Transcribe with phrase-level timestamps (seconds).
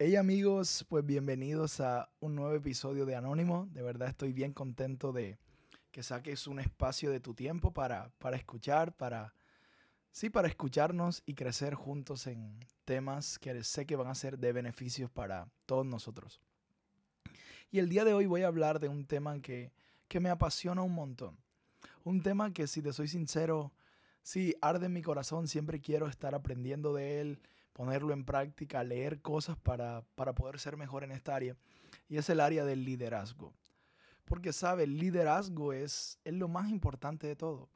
[0.00, 3.66] Hey amigos, pues bienvenidos a un nuevo episodio de Anónimo.
[3.72, 5.38] De verdad estoy bien contento de
[5.90, 9.34] que saques un espacio de tu tiempo para, para escuchar, para,
[10.12, 14.52] sí, para escucharnos y crecer juntos en temas que sé que van a ser de
[14.52, 16.40] beneficios para todos nosotros.
[17.72, 19.72] Y el día de hoy voy a hablar de un tema que,
[20.06, 21.36] que me apasiona un montón.
[22.04, 23.72] Un tema que si te soy sincero,
[24.22, 27.40] sí, arde en mi corazón, siempre quiero estar aprendiendo de él
[27.78, 30.02] ponerlo en práctica, leer cosas para,
[30.34, 31.56] poder ser mejor en esta área.
[32.08, 33.54] Y es el área del liderazgo.
[34.24, 37.70] Porque, sabe, el liderazgo es, es lo más importante de todo.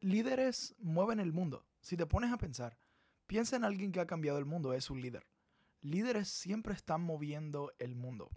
[0.00, 1.66] Líderes mueven el mundo.
[1.82, 2.78] Si te pones a pensar,
[3.26, 5.26] piensa en alguien que ha cambiado el mundo, es un líder.
[5.82, 8.30] Líderes siempre están moviendo el mundo.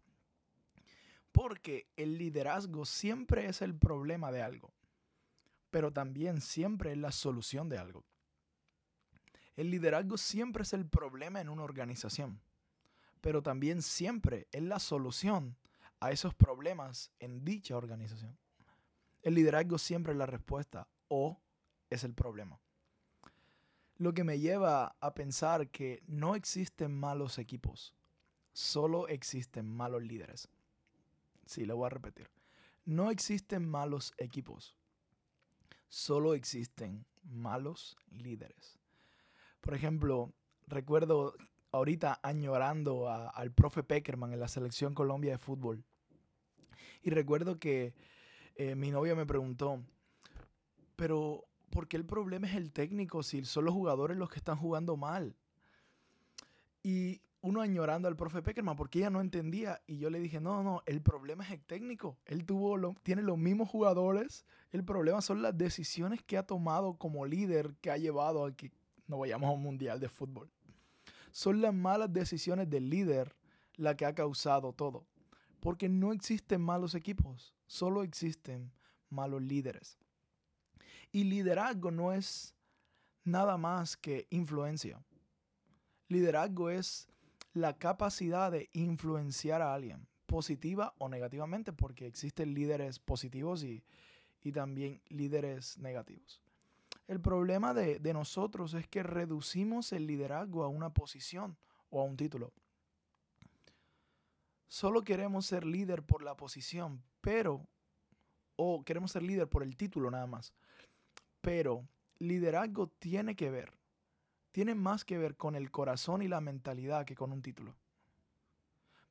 [1.32, 4.74] Porque el liderazgo siempre es el problema de algo,
[5.72, 8.04] pero también siempre es la solución de algo.
[9.55, 12.41] El liderazgo siempre es el problema en una organización,
[13.22, 15.55] pero también siempre es la solución
[15.99, 18.38] a esos problemas en dicha organización.
[19.21, 21.40] El liderazgo siempre es la respuesta o
[21.90, 22.60] es el problema.
[23.98, 27.93] Lo que me lleva a pensar que no existen malos equipos,
[28.52, 30.49] solo existen malos líderes.
[31.46, 32.30] Sí, lo voy a repetir.
[32.84, 34.76] No existen malos equipos,
[35.87, 38.77] solo existen malos líderes.
[39.66, 40.32] Por ejemplo,
[40.68, 41.34] recuerdo
[41.71, 45.84] ahorita añorando al profe Peckerman en la selección Colombia de fútbol.
[47.02, 47.96] Y recuerdo que
[48.58, 49.84] eh, mi novia me preguntó,
[50.96, 54.55] pero ¿por qué el problema es el técnico si son los jugadores los que están
[54.55, 55.36] jugando mal?
[56.84, 60.62] Y uno añorando al profe Peckerman porque ella no entendía y yo le dije, no,
[60.62, 62.20] no, el problema es el técnico.
[62.27, 64.46] Él tuvo tiene los mismos jugadores.
[64.72, 68.72] El problema son las decisiones que ha tomado como líder que ha llevado a que
[69.08, 70.52] no vayamos a un mundial de fútbol.
[71.31, 73.36] Son las malas decisiones del líder
[73.78, 75.06] la que ha causado todo.
[75.59, 78.72] Porque no existen malos equipos, solo existen
[79.09, 79.98] malos líderes.
[81.12, 82.54] Y liderazgo no es
[83.24, 85.04] nada más que influencia.
[86.08, 87.08] Liderazgo es
[87.54, 93.84] la capacidad de influenciar a alguien, positiva o negativamente, porque existen líderes positivos y,
[94.44, 96.45] y también líderes negativos.
[97.08, 101.56] El problema de, nosotros es que reducimos el liderazgo a una posición
[101.90, 102.52] o a un título.
[104.68, 107.68] Solo queremos ser líder por la posición, pero,
[108.56, 110.54] o queremos ser líder por el título nada más.
[111.42, 113.72] Pero liderazgo tiene que ver,
[114.52, 117.76] tiene más que ver con el corazón y la mentalidad que con un título.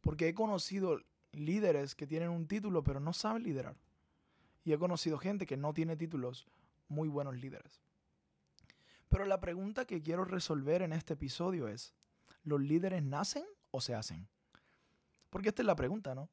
[0.00, 1.00] Porque he conocido
[1.30, 3.76] líderes que tienen un título pero no saben liderar.
[4.64, 6.46] Y he conocido gente que no tiene títulos
[6.88, 7.82] muy buenos líderes.
[9.08, 11.94] Pero la pregunta que quiero resolver en este episodio es,
[12.42, 14.28] ¿los líderes nacen o se hacen?
[15.30, 16.30] Porque esta es la pregunta, ¿no?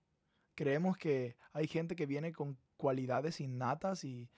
[0.55, 4.29] Creemos que hay gente que viene con cualidades innatas y,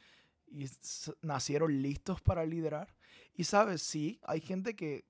[1.22, 2.94] nacieron listos para liderar.
[3.34, 5.06] Y sabes, sí, hay gente que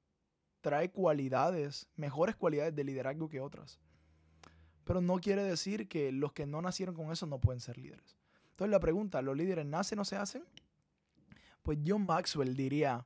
[0.61, 3.79] trae cualidades, mejores cualidades de liderazgo que otras.
[4.85, 8.15] Pero no quiere decir que los que no nacieron con eso no pueden ser líderes.
[8.51, 10.45] Entonces la pregunta, ¿los líderes nacen o se hacen?
[11.63, 13.05] Pues John Maxwell diría,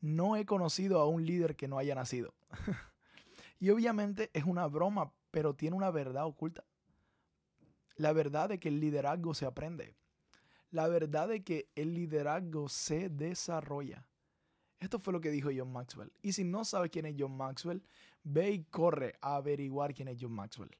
[0.00, 2.34] no he conocido a un líder que no haya nacido.
[3.58, 6.64] y obviamente es una broma, pero tiene una verdad oculta.
[7.96, 9.96] La verdad de que el liderazgo se aprende.
[10.70, 14.06] La verdad de que el liderazgo se desarrolla.
[14.78, 16.12] Esto fue lo que dijo John Maxwell.
[16.20, 17.82] Y si no sabes quién es John Maxwell,
[18.22, 20.70] ve y corre a averiguar quién es John Maxwell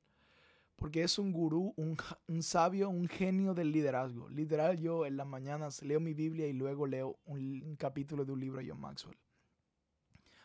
[0.76, 4.28] porque es un gurú, un, sabio, un genio del liderazgo.
[4.28, 8.40] Literal, yo en las mañanas leo mi Biblia y luego leo un, capítulo de un
[8.40, 9.16] libro de John Maxwell.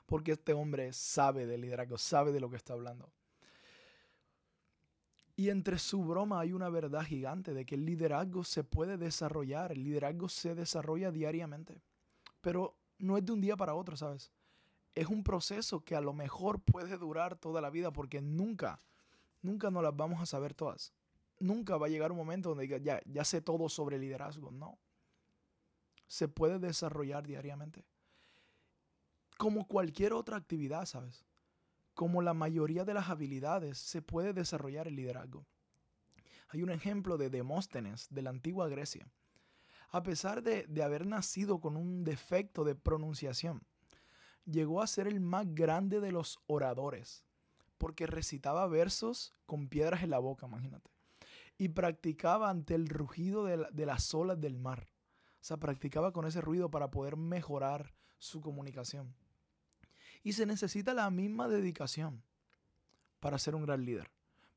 [0.05, 3.11] Porque este hombre sabe de liderazgo, sabe de lo que está hablando.
[5.35, 9.71] Y entre su broma hay una verdad gigante de que el liderazgo se puede desarrollar,
[9.71, 11.81] el liderazgo se desarrolla diariamente,
[12.41, 14.31] pero no es de un día para otro, ¿sabes?
[14.93, 18.81] Es un proceso que a lo mejor puede durar toda la vida porque nunca
[19.41, 20.93] nunca nos las vamos a saber todas.
[21.39, 24.51] Nunca va a llegar un momento donde diga, ya, ya sé todo sobre liderazgo.
[24.51, 24.77] No.
[26.07, 27.85] Se puede desarrollar diariamente.
[29.37, 31.25] Como cualquier otra actividad, ¿sabes?
[31.95, 35.45] Como la mayoría de las habilidades, se puede desarrollar el liderazgo.
[36.49, 39.07] Hay un ejemplo de Demóstenes de la antigua Grecia.
[39.89, 43.63] A pesar de, de haber nacido con un defecto de pronunciación,
[44.45, 47.25] llegó a ser el más grande de los oradores
[47.81, 50.91] porque recitaba versos con piedras en la boca, imagínate.
[51.57, 54.87] Y practicaba ante el rugido de, las olas del mar.
[55.41, 59.15] O sea, practicaba con ese ruido para poder mejorar su comunicación.
[60.21, 62.21] Y se necesita la misma dedicación.
[63.19, 64.11] para ser un gran líder.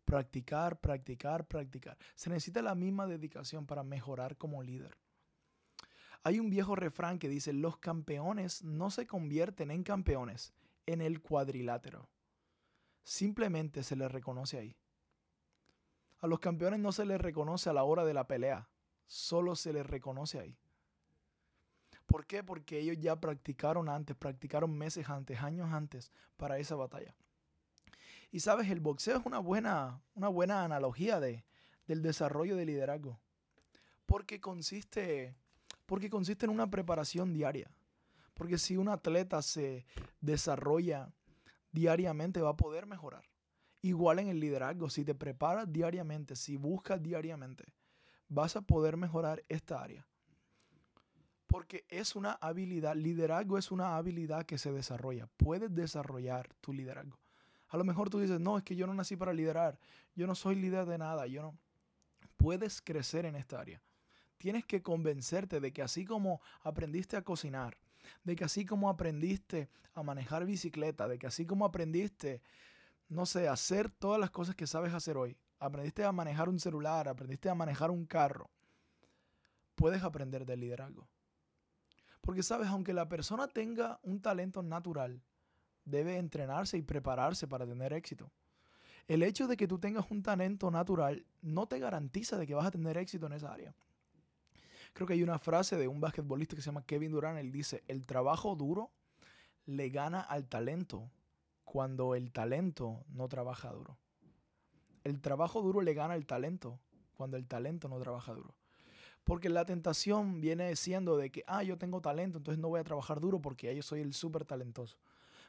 [0.04, 1.96] Practicar, practicar, practicar.
[2.14, 4.98] Se necesita la misma dedicación para mejorar como líder.
[6.24, 10.52] Hay un viejo refrán que dice, los campeones no se convierten en campeones
[10.84, 12.10] en el cuadrilátero.
[13.04, 14.76] Simplemente se les reconoce ahí.
[16.18, 18.68] A los campeones no se les reconoce a la hora de la pelea,
[19.06, 20.58] solo se les reconoce ahí.
[22.06, 22.42] ¿Por qué?
[22.42, 27.14] Porque ellos ya practicaron antes, practicaron meses antes, años antes para esa batalla.
[28.30, 31.44] Y sabes, el boxeo es una buena, una buena analogía de,
[31.86, 33.20] del desarrollo de liderazgo.
[34.06, 35.36] Porque consiste,
[35.86, 37.70] porque consiste en una preparación diaria.
[38.32, 39.86] Porque si un atleta se
[40.20, 41.12] desarrolla
[41.74, 43.24] diariamente va a poder mejorar.
[43.82, 47.64] Igual en el liderazgo, si te preparas diariamente, si buscas diariamente,
[48.28, 50.06] vas a poder mejorar esta área.
[51.46, 55.28] Porque es una habilidad, liderazgo es una habilidad que se desarrolla.
[55.36, 57.18] Puedes desarrollar tu liderazgo.
[57.68, 59.78] A lo mejor tú dices, no, es que yo no nací para liderar,
[60.14, 61.58] yo no soy líder de nada, yo no.
[62.36, 63.82] Puedes crecer en esta área.
[64.38, 67.76] Tienes que convencerte de que así como aprendiste a cocinar,
[68.22, 72.42] de que así como aprendiste a manejar bicicleta, de que así como aprendiste,
[73.08, 77.08] no sé, hacer todas las cosas que sabes hacer hoy, aprendiste a manejar un celular,
[77.08, 78.50] aprendiste a manejar un carro,
[79.74, 81.08] puedes aprender del liderazgo.
[82.20, 85.22] Porque sabes, aunque la persona tenga un talento natural,
[85.84, 88.32] debe entrenarse y prepararse para tener éxito.
[89.06, 92.66] El hecho de que tú tengas un talento natural no te garantiza de que vas
[92.66, 93.74] a tener éxito en esa área.
[94.94, 97.38] Creo que hay una frase de un basquetbolista que se llama Kevin Durant.
[97.38, 98.92] Él dice, el trabajo duro
[99.66, 101.10] le gana al talento
[101.64, 103.98] cuando el talento no trabaja duro.
[105.02, 106.78] El trabajo duro le gana al talento
[107.14, 108.54] cuando el talento no trabaja duro.
[109.24, 112.84] Porque la tentación viene siendo de que, ah, yo tengo talento, entonces no voy a
[112.84, 114.96] trabajar duro porque yo soy el súper talentoso.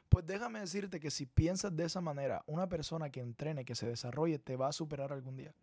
[0.08, 3.86] Pues déjame decirte que si piensas de esa manera, una persona que entrene, que se
[3.86, 5.54] desarrolle, te va a superar algún día.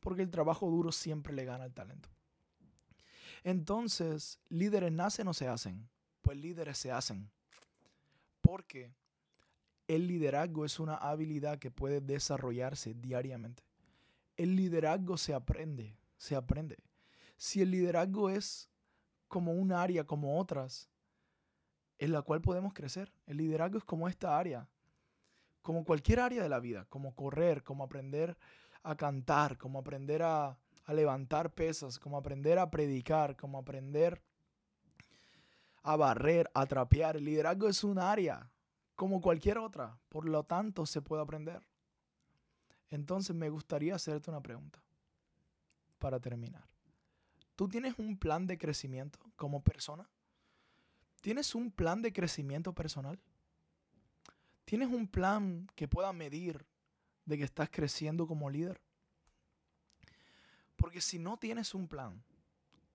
[0.00, 2.08] Porque el trabajo duro siempre le gana al talento.
[3.44, 5.88] Entonces, líderes nacen o se hacen.
[6.22, 7.30] Pues líderes se hacen.
[8.40, 8.92] Porque
[9.86, 13.62] el liderazgo es una habilidad que puede desarrollarse diariamente.
[14.36, 16.78] El liderazgo se aprende, se aprende.
[17.36, 18.68] Si el liderazgo es
[19.28, 20.88] como un área como otras,
[21.98, 23.12] en la cual podemos crecer.
[23.26, 24.68] El liderazgo es como esta área,
[25.62, 28.36] como cualquier área de la vida, como correr, como aprender
[28.82, 30.58] a cantar, como aprender a,
[30.94, 34.22] levantar pesas, como aprender a predicar, como aprender
[35.82, 37.16] a barrer, a trapear.
[37.16, 38.50] El liderazgo es un área
[38.94, 41.66] como cualquier otra, por lo tanto se puede aprender.
[42.90, 44.82] Entonces me gustaría hacerte una pregunta
[45.98, 46.68] para terminar.
[47.54, 50.08] ¿Tú tienes un plan de crecimiento como persona?
[51.20, 53.18] ¿Tienes un plan de crecimiento personal?
[54.64, 56.66] ¿Tienes un plan que pueda medir
[57.24, 58.80] de que estás creciendo como líder?
[60.78, 62.22] Porque si no tienes un plan,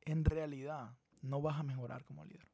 [0.02, 2.52] en realidad no vas a mejorar como líder.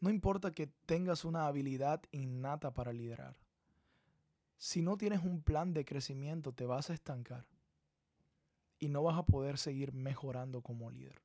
[0.00, 3.34] No importa que tengas una habilidad innata para liderar.
[4.58, 7.46] Si no tienes un plan de crecimiento, te vas a estancar
[8.78, 11.22] y no vas a poder seguir mejorando como líder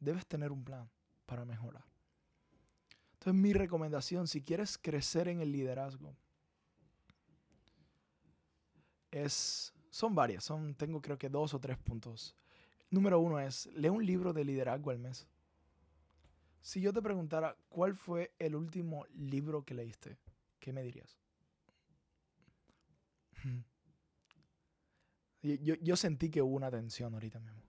[0.00, 0.90] debes tener un plan
[1.26, 1.84] para mejorar.
[3.12, 6.16] Entonces mi recomendación, si quieres crecer en el liderazgo,
[9.10, 12.36] es, son varias, son, tengo creo que dos o tres puntos.
[12.90, 15.28] Número uno es, lee un libro de liderazgo al mes.
[16.60, 20.18] Si yo te preguntara cuál fue el último libro que leíste,
[20.58, 21.18] ¿qué me dirías?
[25.42, 27.62] Yo, yo sentí que hubo una tensión ahorita mismo.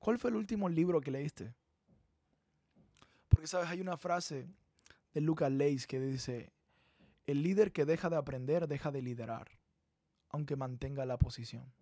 [0.00, 1.54] ¿Cuál fue el último libro que leíste?
[3.28, 3.68] Porque, ¿sabes?
[3.68, 4.48] Hay una frase
[5.14, 6.52] de Lucas Leis que dice,
[7.26, 9.52] el líder que deja de aprender deja de liderar,
[10.32, 11.72] aunque mantenga la posición.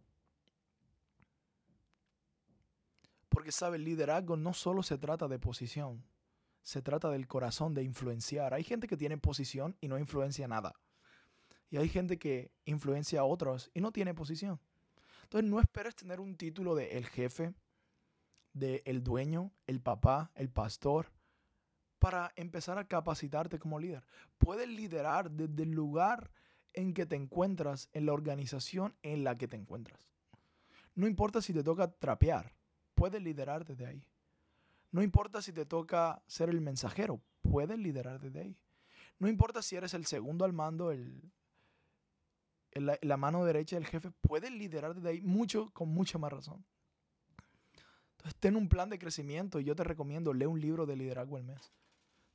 [3.28, 3.78] Porque, ¿sabes?
[3.78, 6.04] El liderazgo no solo se trata de posición,
[6.62, 8.52] se trata del corazón, de influenciar.
[8.52, 10.74] Hay gente que tiene posición y no influencia nada.
[11.70, 14.60] Y hay gente que influencia a otros y no tiene posición.
[15.22, 17.54] Entonces no esperes tener un título de el jefe,
[18.52, 21.12] de el dueño, el papá, el pastor,
[22.00, 24.04] para empezar a capacitarte como líder.
[24.38, 26.32] Puedes liderar desde el lugar
[26.72, 30.08] en que te encuentras, en la organización en la que te encuentras.
[30.94, 32.54] No importa si te toca trapear,
[32.94, 34.04] puedes liderar desde ahí.
[34.90, 38.58] No importa si te toca ser el mensajero, puedes liderar desde ahí.
[39.18, 41.30] No importa si eres el segundo al mando, el,
[42.72, 46.64] la mano derecha del jefe, puedes liderar desde ahí mucho, con mucha más razón.
[48.12, 51.36] Entonces, ten un plan de crecimiento y yo te recomiendo, lee un libro de liderazgo
[51.36, 51.72] al mes.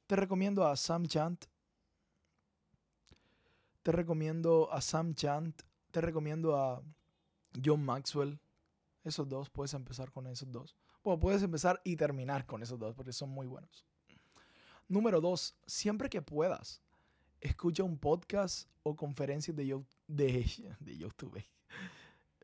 [0.07, 1.45] Te recomiendo a Sam Chant.
[3.85, 5.61] Te recomiendo a Sam Chant,
[5.91, 6.81] te recomiendo a
[7.63, 8.39] John Maxwell.
[9.03, 10.75] Esos dos, puedes empezar con esos dos.
[11.03, 13.85] Bueno, puedes empezar y terminar con esos dos porque son muy buenos.
[14.87, 16.81] Número dos, siempre que puedas,
[17.39, 19.67] escucha un podcast o conferencias de,
[20.97, 21.45] YouTube.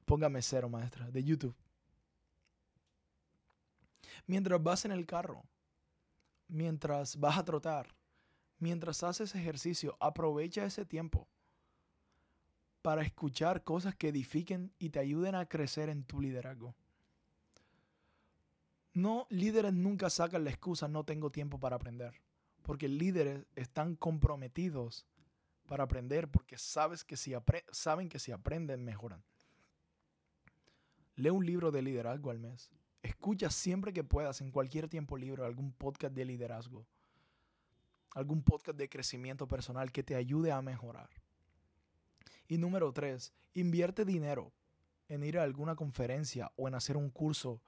[0.06, 1.56] Póngame cero, maestra, de YouTube.
[4.28, 5.44] Mientras vas en el carro,
[6.48, 7.88] mientras vas a trotar,
[8.62, 11.28] mientras haces ejercicio, aprovecha ese tiempo
[12.82, 16.76] para escuchar cosas que edifiquen y te ayuden a crecer en tu liderazgo.
[18.94, 22.22] No, líderes nunca sacan la excusa no tengo tiempo para aprender,
[22.62, 25.06] porque líderes están comprometidos
[25.68, 27.34] para aprender porque sabes que si
[27.72, 29.24] saben que si aprenden mejoran.
[31.16, 32.70] Lee un libro de liderazgo al mes.
[33.02, 36.86] Escucha siempre que puedas, en cualquier tiempo libre, algún podcast de liderazgo.
[38.14, 41.10] Algún podcast de crecimiento personal que te ayude a mejorar.
[42.48, 44.52] Y número tres, invierte dinero
[45.08, 47.62] en ir a alguna conferencia o en hacer un curso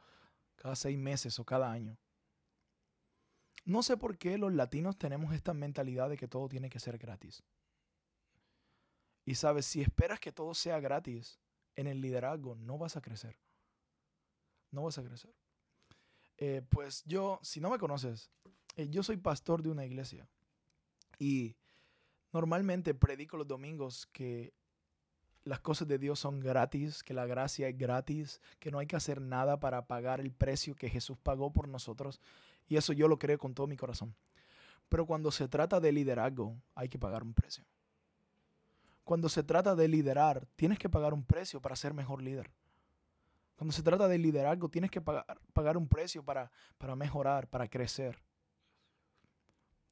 [0.56, 1.98] cada seis meses o cada año.
[3.66, 6.98] No sé por qué los latinos tenemos esta mentalidad de que todo tiene que ser
[6.98, 7.44] gratis.
[9.26, 11.40] Y sabes, si esperas que todo sea gratis
[11.76, 13.38] en el liderazgo, no vas a crecer
[14.74, 15.34] no vas a crecer.
[16.38, 18.32] Eh, pues yo, si no me conoces,
[18.76, 20.28] eh, yo soy pastor de una iglesia
[21.20, 21.56] y
[22.32, 24.54] normalmente predico los domingos que
[25.44, 28.96] las cosas de Dios son gratis, que la gracia es gratis, que no hay que
[28.96, 32.22] hacer nada para pagar el precio que Jesús pagó por nosotros.
[32.68, 34.16] Y eso yo lo creo con todo mi corazón.
[34.88, 37.66] Pero cuando se trata de liderazgo, hay que pagar un precio.
[39.04, 42.50] Cuando se trata de liderar, tienes que pagar un precio para ser mejor líder.
[43.58, 47.68] Cuando se trata de liderazgo, tienes que pagar, pagar un precio para, para mejorar, para
[47.68, 48.18] crecer.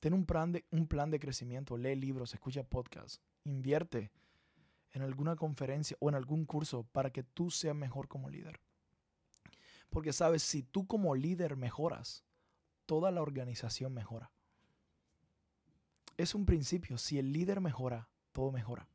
[0.02, 4.12] Ten un plan, de, un plan de crecimiento, lee libros, escucha podcasts, invierte
[4.94, 8.60] en alguna conferencia o en algún curso para que tú seas mejor como líder.
[9.92, 12.24] Porque sabes, si tú como líder mejoras,
[12.88, 14.32] toda la organización mejora.
[16.18, 18.88] Es un principio, si el líder mejora, todo mejora.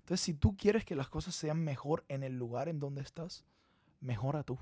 [0.00, 3.46] Entonces, si tú quieres que las cosas sean mejor en el lugar en donde estás,
[4.00, 4.58] mejora tú.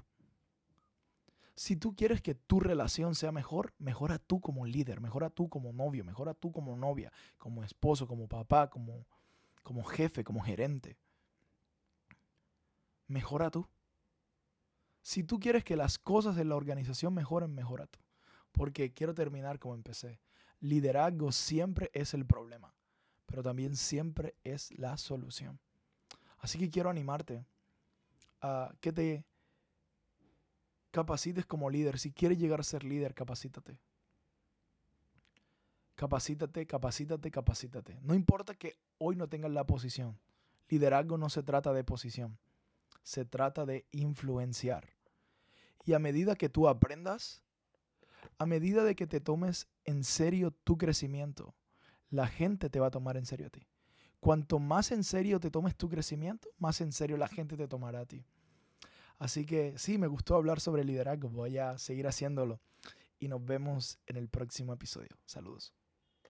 [1.57, 5.73] Si tú quieres que tu relación sea mejor, mejora tú como líder, mejora tú como
[5.73, 9.07] novio, mejora tú como novia, como esposo, como papá, como,
[9.63, 10.97] como jefe, como gerente.
[13.09, 13.67] Mejora tú.
[15.01, 17.99] Si tú quieres que las cosas en la organización mejoren, mejora tú.
[18.53, 20.21] Porque quiero terminar como empecé.
[20.61, 22.77] Liderazgo siempre es el problema
[23.27, 25.59] pero también siempre es la solución.
[26.39, 27.45] Así que quiero animarte
[28.41, 29.25] a que te
[30.97, 31.99] capacites como líder.
[31.99, 33.79] Si quieres llegar a ser líder, capacítate.
[35.95, 37.99] Capacítate, capacítate, capacítate.
[38.01, 40.19] No importa que hoy no tengas la posición.
[40.71, 42.39] Liderazgo no se trata de posición.
[43.03, 44.89] Se trata de influenciar.
[45.85, 47.43] Y a medida que tú aprendas,
[48.39, 51.55] a medida de que te tomes en serio tu crecimiento,
[52.09, 53.67] la gente te va a tomar en serio a ti.
[54.19, 58.01] Cuanto más en serio te tomes tu crecimiento, más en serio la gente te tomará
[58.01, 58.25] a ti.
[59.19, 62.61] Así que sí, me gustó hablar sobre liderazgo, voy a seguir haciéndolo
[63.19, 65.17] y nos vemos en el próximo episodio.
[65.25, 65.73] Saludos.